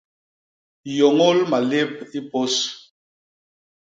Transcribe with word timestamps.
Yôñôl 0.97 1.37
malép 1.51 1.91
i 2.17 2.19
pôs. 2.29 2.55